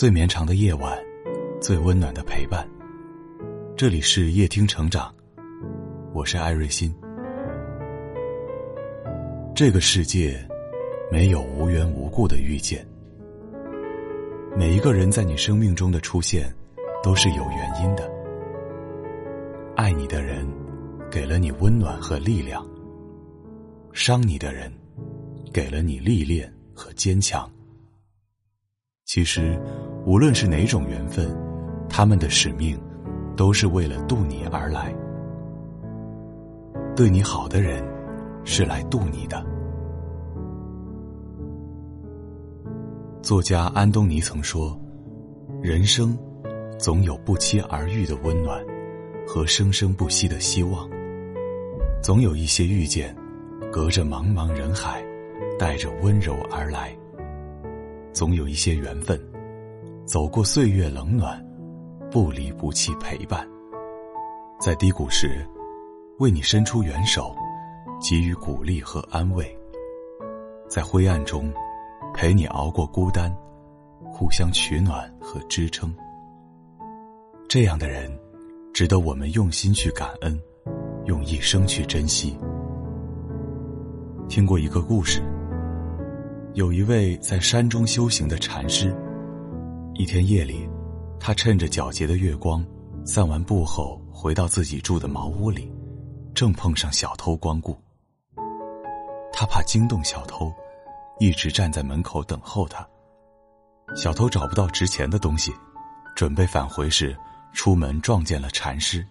[0.00, 0.98] 最绵长的夜晚，
[1.60, 2.66] 最温暖的陪伴。
[3.76, 5.14] 这里是夜听成长，
[6.14, 6.90] 我是艾瑞欣。
[9.54, 10.42] 这个世界
[11.12, 12.82] 没有无缘无故的遇见，
[14.56, 16.50] 每一个人在你生命中的出现
[17.02, 18.10] 都是有原因的。
[19.76, 20.48] 爱你的人
[21.10, 22.66] 给了你温暖和力量，
[23.92, 24.72] 伤你的人
[25.52, 27.46] 给了你历练和坚强。
[29.12, 29.60] 其实，
[30.06, 31.36] 无论是哪种缘分，
[31.88, 32.80] 他们的使命
[33.36, 34.94] 都是为了渡你而来。
[36.94, 37.82] 对你好的人，
[38.44, 39.44] 是来渡你的。
[43.20, 44.80] 作家安东尼曾说
[45.60, 46.16] ：“人生
[46.78, 48.64] 总有不期而遇的温暖
[49.26, 50.88] 和生生不息的希望，
[52.00, 53.12] 总有一些遇见，
[53.72, 55.04] 隔着茫茫人海，
[55.58, 56.96] 带着温柔而来。”
[58.12, 59.20] 总有一些缘分，
[60.04, 61.42] 走过岁月冷暖，
[62.10, 63.48] 不离不弃陪伴。
[64.60, 65.46] 在低谷时，
[66.18, 67.34] 为你伸出援手，
[68.00, 69.44] 给予鼓励和安慰；
[70.68, 71.52] 在灰暗中，
[72.12, 73.34] 陪你熬过孤单，
[74.12, 75.94] 互相取暖和支撑。
[77.48, 78.10] 这样的人，
[78.74, 80.38] 值得我们用心去感恩，
[81.06, 82.36] 用一生去珍惜。
[84.28, 85.22] 听过一个故事。
[86.60, 88.94] 有一位在山中修行的禅师，
[89.94, 90.68] 一天夜里，
[91.18, 92.62] 他趁着皎洁的月光，
[93.02, 95.72] 散完步后回到自己住的茅屋里，
[96.34, 97.74] 正碰上小偷光顾。
[99.32, 100.52] 他怕惊动小偷，
[101.18, 102.86] 一直站在门口等候他。
[103.96, 105.50] 小偷找不到值钱的东西，
[106.14, 107.16] 准备返回时，
[107.54, 109.02] 出门撞见了禅师。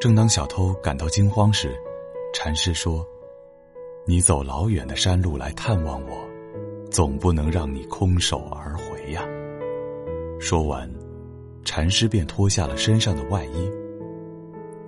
[0.00, 1.72] 正当小偷感到惊慌时，
[2.34, 3.06] 禅师说。
[4.10, 6.28] 你走老远的山路来探望我，
[6.90, 9.22] 总不能让你空手而回呀。
[10.40, 10.90] 说完，
[11.64, 13.70] 禅师便脱下了身上的外衣。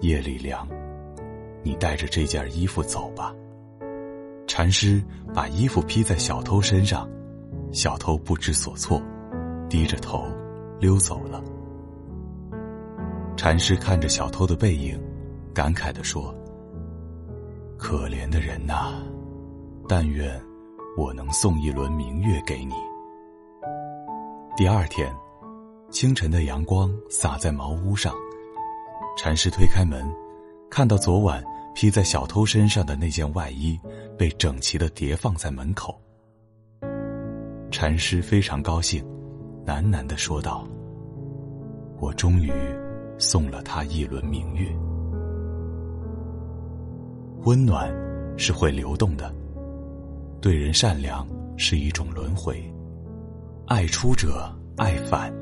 [0.00, 0.66] 夜里凉，
[1.62, 3.32] 你带着这件衣服走吧。
[4.49, 5.00] 禅师
[5.32, 7.09] 把衣服披在小偷身上，
[7.71, 9.00] 小偷不知所措，
[9.71, 10.27] 低着头
[10.81, 11.41] 溜走了。
[13.37, 15.00] 禅师看着小偷的背影，
[15.55, 16.34] 感慨地说。
[17.78, 19.03] 可怜的人呐，
[19.88, 20.41] 但愿
[20.97, 22.75] 我能送一轮明月给你。
[24.56, 25.15] 第二天，
[25.91, 28.15] 清晨的阳光洒在茅屋上，
[29.16, 30.04] 禅师推开门，
[30.70, 31.43] 看到昨晚
[31.75, 33.78] 披在小偷身上的那件外衣
[34.19, 35.99] 被整齐的叠放在门口。
[37.70, 39.04] 禅师非常高兴，
[39.66, 40.66] 喃喃的说道
[41.99, 42.53] ：“我终于
[43.19, 44.69] 送了他一轮明月。”
[47.44, 47.91] 温暖
[48.37, 49.34] 是会流动的，
[50.42, 51.25] 对人善良
[51.56, 52.60] 是一种轮回，
[53.69, 55.32] 爱出者爱返，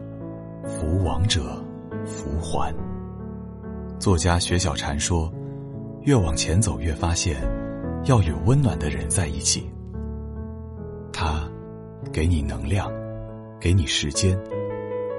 [0.62, 1.40] 福往者
[2.04, 2.70] 福还。
[3.98, 5.32] 作家雪小禅说
[6.04, 7.40] ：“越往前走，越发现
[8.04, 9.70] 要与温暖的人在一起。
[11.10, 11.48] 他
[12.12, 12.92] 给你能量，
[13.58, 14.38] 给你时间，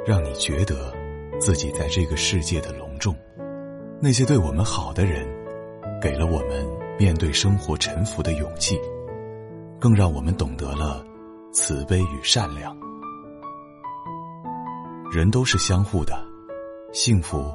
[0.06, 0.94] 让你觉得
[1.40, 3.16] 自己在这个世界的隆重。
[4.00, 5.28] 那些对我们好的人。”
[6.02, 6.66] 给了我们
[6.98, 8.76] 面对生活沉浮的勇气，
[9.82, 11.04] 更让我们懂得了
[11.52, 12.78] 慈悲与善良。
[15.12, 16.24] 人都是相互的，
[16.94, 17.52] 幸福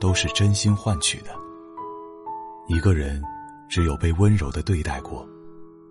[0.00, 1.30] 都是真心换取的。
[2.66, 3.22] 一个人
[3.68, 5.24] 只有被温柔的对待过，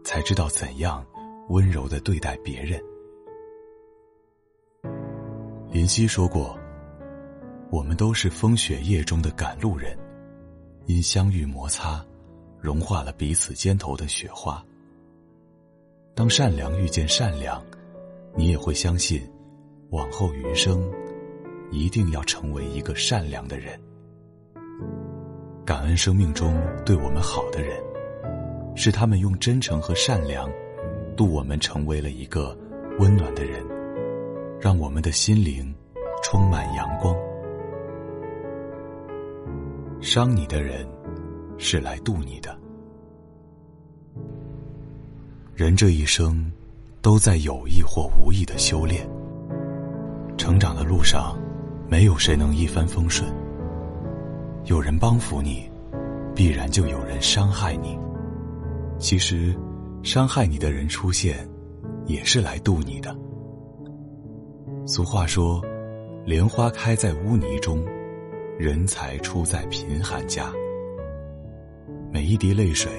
[0.04, 1.04] 才知道怎样
[1.48, 2.84] 温柔的对待别人。
[5.72, 6.60] 林夕说过
[7.72, 9.98] ：“我们都是风雪夜中的赶路人。”
[10.86, 12.06] 因相遇摩擦，
[12.60, 14.62] 融化了彼此肩头的雪花。
[16.18, 17.64] 当善良遇见善良，
[18.36, 19.22] 你也会相信，
[19.92, 20.84] 往后余生，
[21.70, 23.80] 一定要成为一个善良的人。
[25.64, 27.80] 感恩生命中对我们好的人，
[28.76, 30.50] 是他们用真诚和善良，
[31.16, 32.58] 度我们成为了一个
[32.98, 33.64] 温暖的人，
[34.60, 35.72] 让我们的心灵
[36.24, 37.16] 充满阳光。
[40.02, 40.84] 伤你的人，
[41.60, 42.58] 是来渡你的。
[45.58, 46.52] 人这一生，
[47.02, 49.10] 都在有意或无意的修炼。
[50.38, 51.36] 成长的路上，
[51.90, 53.28] 没有谁能一帆风顺。
[54.66, 55.68] 有人帮扶你，
[56.36, 57.98] 必然就有人伤害你。
[59.00, 59.58] 其实，
[60.04, 61.50] 伤害你的人出现，
[62.06, 63.18] 也是来渡你的。
[64.86, 65.60] 俗话说
[66.24, 67.84] ：“莲花开在污泥中。”
[68.60, 70.54] 人才出在贫寒家，
[72.12, 72.92] 每一滴泪水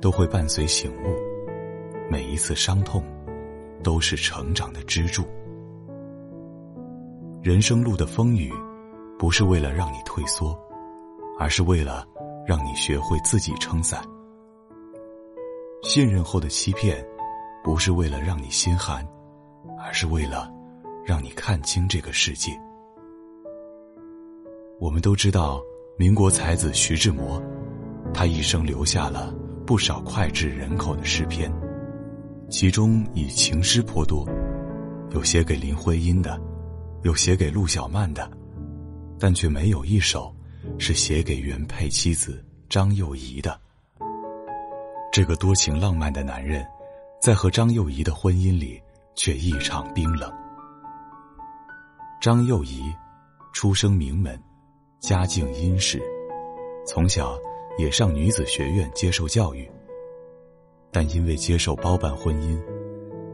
[0.00, 1.31] 都会伴随醒悟，
[2.12, 3.02] 每一次伤痛
[3.82, 5.24] 都是成长的支柱。
[7.42, 8.52] 人生路的风雨，
[9.18, 10.54] 不是为了让你退缩，
[11.38, 12.06] 而是为了
[12.46, 14.04] 让你学会自己撑伞。
[15.82, 17.02] 信任后的欺骗，
[17.64, 19.02] 不是为了让你心寒，
[19.82, 20.52] 而是为了
[21.06, 22.52] 让你看清这个世界。
[24.78, 25.62] 我们都知道，
[25.96, 27.42] 民国才子徐志摩，
[28.12, 29.34] 他一生留下了
[29.66, 31.50] 不少脍炙人口的诗篇，
[32.52, 34.28] 其中以情诗颇多，
[35.12, 36.38] 有写给林徽因的，
[37.02, 38.30] 有写给陆小曼的，
[39.18, 40.30] 但却没有一首
[40.78, 43.58] 是写给原配妻子张幼仪的。
[45.10, 46.62] 这个多情浪漫的男人，
[47.22, 48.78] 在和张幼仪的婚姻里
[49.14, 50.30] 却异常冰冷。
[52.20, 52.82] 张幼仪
[53.54, 54.38] 出生名门，
[55.00, 55.98] 家境殷实，
[56.86, 57.34] 从小
[57.78, 59.66] 也上女子学院接受教育。
[60.92, 62.56] 但因为接受包办婚姻，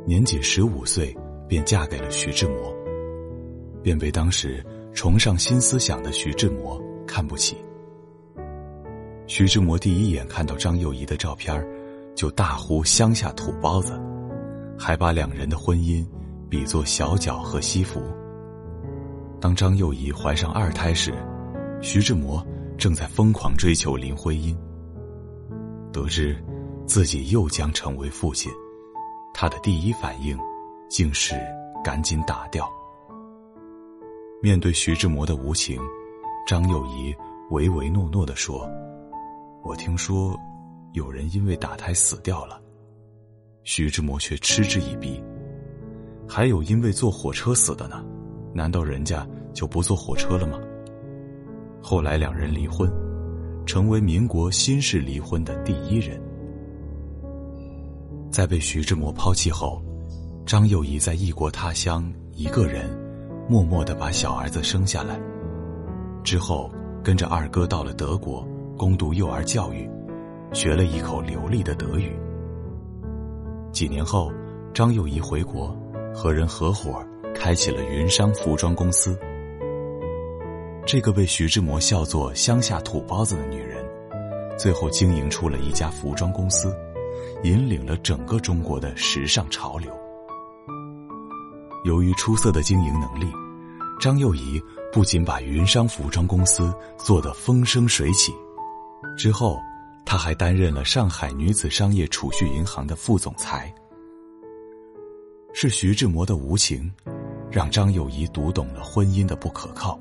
[0.07, 1.15] 年仅十五岁
[1.49, 2.73] 便嫁给了徐志摩，
[3.83, 4.65] 便被当时
[4.95, 7.57] 崇尚新思想的徐志摩看不起。
[9.27, 11.67] 徐志摩第一眼看到张幼仪的照片
[12.15, 14.01] 就大呼“乡下土包子”，
[14.79, 16.07] 还把两人的婚姻
[16.49, 18.01] 比作小脚和西服。
[19.41, 21.13] 当张幼仪怀上二胎时，
[21.83, 22.45] 徐志摩
[22.79, 24.57] 正在疯狂追求林徽因。
[25.93, 26.37] 得知
[26.89, 28.51] 自己又将成为父亲，
[29.35, 30.37] 他的第一反应
[30.89, 31.35] 竟是
[31.85, 32.67] 赶紧打掉。
[34.43, 35.79] 面对徐志摩的无情，
[36.47, 37.15] 张幼仪
[37.51, 38.67] 唯唯诺诺地说。
[39.63, 40.35] 我听说，
[40.95, 42.59] 有人因为打胎死掉了，
[43.65, 45.23] 徐志摩却嗤之以鼻。
[46.27, 48.03] 还有因为坐火车死的呢，
[48.55, 50.59] 难道人家就不坐火车了吗？
[51.83, 52.91] 后来两人离婚，
[53.67, 56.19] 成为民国新式离婚的第一人。
[58.31, 59.83] 在被徐志摩抛弃后，
[60.47, 62.89] 张幼仪在异国他乡一个人，
[63.49, 65.19] 默默的把小儿子生下来，
[66.23, 66.71] 之后
[67.03, 68.47] 跟着二哥到了德国。
[68.79, 69.91] 攻读幼儿教育，
[70.53, 72.17] 学了一口流利的德语。
[73.73, 74.31] 几年后，
[74.73, 75.77] 张幼仪回国，
[76.15, 77.05] 和人合伙
[77.35, 79.19] 开起了云商服装公司。
[80.87, 83.85] 这个被徐志摩笑作“乡下土包子”的女人，
[84.57, 86.73] 最后经营出了一家服装公司，
[87.43, 89.93] 引领了整个中国的时尚潮流。
[91.85, 93.31] 由于出色的经营能力，
[94.01, 94.61] 张幼仪
[94.93, 98.33] 不仅把云商服装公司做得风生水起。
[99.17, 99.59] 之后，
[100.05, 103.73] 他还担任了上海女子商业储蓄银行的副总裁。
[105.55, 106.91] 是徐志摩的无情，
[107.51, 109.99] 让张幼仪读懂了婚姻的不可靠。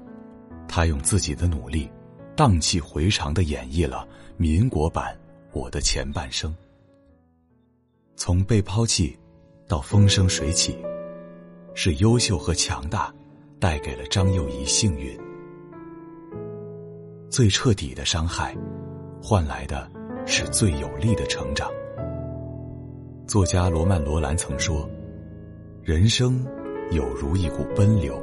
[0.68, 1.90] 他用自己的努力，
[2.36, 5.16] 荡气回肠的演绎了民国版
[5.58, 6.52] 《我的前半生》。
[8.20, 9.16] 从被抛弃，
[9.68, 10.76] 到风生水起，
[11.76, 13.14] 是优秀和强大，
[13.60, 15.16] 带给了张幼仪幸运。
[17.30, 18.58] 最彻底的伤害。
[19.22, 19.90] 换来的
[20.26, 21.70] 是最有力的成长。
[23.28, 24.90] 作家罗曼·罗兰曾说
[25.84, 26.46] ：“人生
[26.92, 28.20] 有如一股奔流，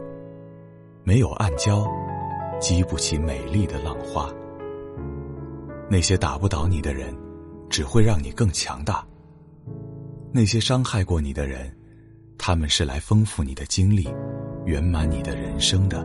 [1.02, 1.87] 没有暗礁，
[2.61, 4.32] 激不起美丽的浪花。
[5.90, 7.14] 那些打不倒你的人，
[7.69, 9.05] 只会让你更强大。
[10.36, 11.73] 那些伤害过你的人，
[12.37, 14.09] 他们是来丰富你的经历，
[14.64, 16.04] 圆满你的人生的。”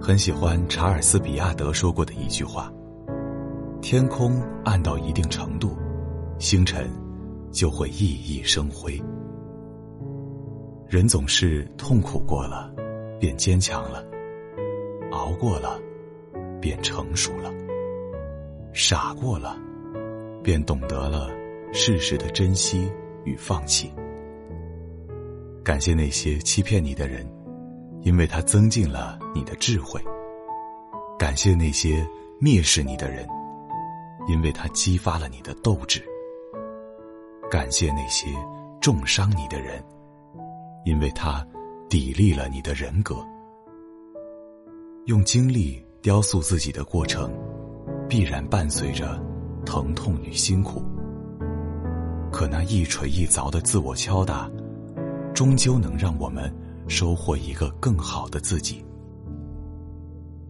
[0.00, 2.72] 很喜欢查尔斯·比亚德说过的一句话
[3.82, 5.76] ：“天空暗到一定程度，
[6.38, 6.88] 星辰
[7.50, 8.96] 就会熠熠生辉。
[10.86, 12.72] 人总是痛苦过了，
[13.18, 14.04] 便坚强了；
[15.10, 15.76] 熬过了，
[16.60, 17.50] 便成熟了；
[18.72, 19.56] 傻过了，
[20.44, 21.28] 便懂得了
[21.72, 22.90] 世事的珍惜
[23.24, 23.92] 与放弃。
[25.64, 27.26] 感谢那些欺骗你的人。”
[28.02, 30.00] 因为他增进了你的智慧。
[31.18, 32.06] 感谢那些
[32.40, 33.26] 蔑视你的人，
[34.28, 36.00] 因为他激发了你的斗志。
[37.50, 38.28] 感谢那些
[38.80, 39.82] 重伤你的人，
[40.84, 41.44] 因为他
[41.90, 43.16] 砥砺了你的人格。
[45.06, 47.36] 用精力雕塑自己的过程，
[48.08, 49.20] 必然伴随着
[49.66, 50.80] 疼痛与辛苦。
[52.30, 54.50] 可那一锤一凿的自我敲打，
[55.34, 56.52] 终究能让我们。
[56.88, 58.82] 收获一个更好的自己。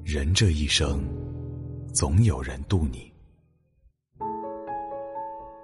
[0.05, 1.05] 人这一生，
[1.93, 3.13] 总有人渡你。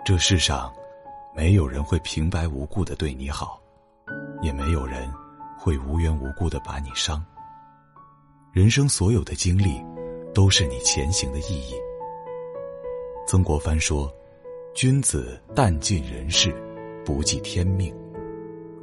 [0.04, 0.72] 这世上，
[1.32, 3.62] 没有人会平白无故的对你好，
[4.42, 5.08] 也没有人
[5.56, 7.24] 会无缘无故的把你伤。
[8.52, 9.80] 人生所有的经历，
[10.34, 11.74] 都是你前行的意义。
[13.28, 14.12] 曾国藩说
[14.74, 16.52] ：“君子但尽人事，
[17.04, 17.94] 不计天命，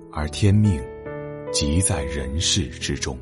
[0.10, 0.82] 而天命。”
[1.52, 3.18] 即在人世之中。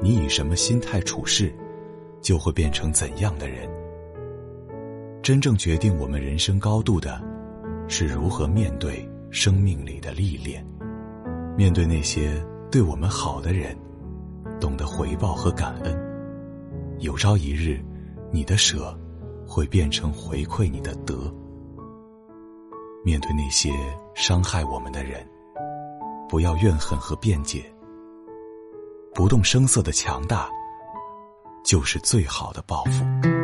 [0.00, 1.52] 你以什么心态处事，
[2.20, 3.68] 就会变成怎样的人。
[5.20, 7.20] 真正决定我们人生高度的，
[7.88, 10.64] 是如何面对生命里的历练，
[11.56, 12.40] 面对那些
[12.70, 13.76] 对我们好的人，
[14.60, 15.92] 懂得回报和感恩。
[17.00, 17.80] 有朝一日，
[18.30, 18.96] 你的舍
[19.50, 21.16] 会变成回馈你的德。
[23.04, 23.72] 面对那些
[24.14, 25.28] 伤害我们的人，
[26.28, 27.64] 不要怨恨和辩解。
[29.12, 30.48] 不动声色的强大，
[31.64, 33.39] 就是最好的报复。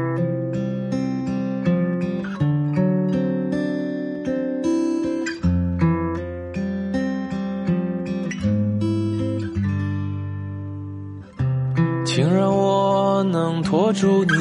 [13.77, 14.33] 拖住你，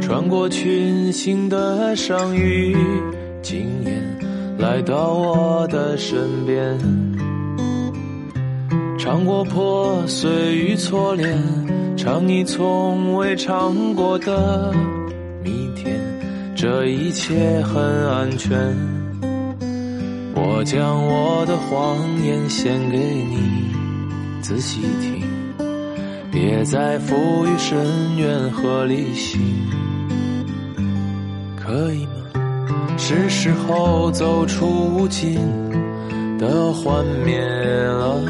[0.00, 2.76] 穿过群星的相遇，
[3.42, 3.92] 今夜
[4.58, 6.78] 来到我的身边。
[8.96, 11.36] 尝过破碎与错恋，
[11.96, 14.72] 唱你从未尝过的
[15.42, 16.00] 明天，
[16.54, 18.56] 这一切很安全。
[20.36, 23.72] 我将我的谎言献给你，
[24.40, 25.19] 仔细听，
[26.30, 29.40] 别再赋予深渊和理性，
[31.56, 32.10] 可以吗？
[32.96, 35.40] 是时候走出无尽
[36.38, 38.20] 的幻灭了。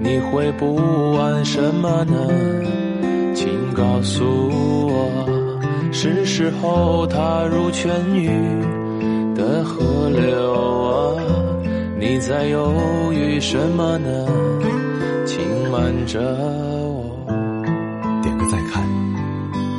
[0.00, 2.16] 你会不安什么呢？
[3.34, 4.24] 请告诉
[4.88, 8.28] 我，是时候踏入痊愈
[9.36, 10.52] 的河流
[10.88, 11.22] 啊！
[12.00, 14.26] 你在犹豫什么呢？
[15.24, 16.81] 请慢着。
[18.22, 18.88] 点个再看，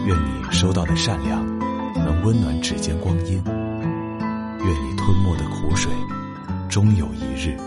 [0.06, 1.44] 愿你收到的善良
[1.96, 5.90] 能温暖指尖光阴，愿你吞没的苦水
[6.70, 7.58] 终有一日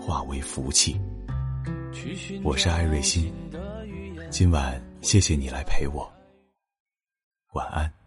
[0.00, 0.98] 化为福气。
[2.42, 3.30] 我是艾瑞欣，
[4.30, 6.10] 今晚谢谢你来陪我，
[7.52, 8.03] 晚安。